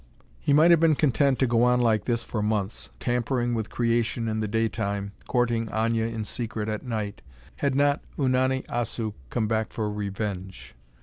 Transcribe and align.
He 0.39 0.51
might 0.51 0.71
have 0.71 0.79
been 0.79 0.95
content 0.95 1.37
to 1.37 1.45
go 1.45 1.61
on 1.61 1.79
like 1.79 2.05
this 2.05 2.23
for 2.23 2.41
months, 2.41 2.89
tampering 2.99 3.53
with 3.53 3.69
creation 3.69 4.27
in 4.27 4.39
the 4.39 4.47
day 4.47 4.67
time, 4.67 5.11
courting 5.27 5.67
Aña 5.67 6.11
in 6.11 6.25
secret 6.25 6.67
at 6.69 6.81
night, 6.83 7.21
had 7.57 7.75
not 7.75 8.01
Unani 8.17 8.65
Assu 8.65 9.13
come 9.29 9.47
back 9.47 9.71
for 9.71 9.91
revenge. 9.91 10.73